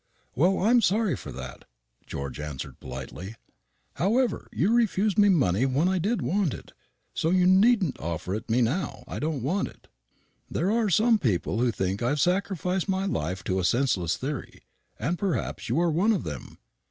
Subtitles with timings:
[0.33, 1.63] "Well, I'm sorry for that,"
[2.01, 3.35] answered George politely.
[3.97, 6.71] "However, you refused me money when I did want it;
[7.13, 9.87] so you needn't offer it me now I don't want it.
[10.49, 14.63] There are some people who think I have sacrificed my life to a senseless theory;
[14.97, 16.57] and perhaps you are one of them.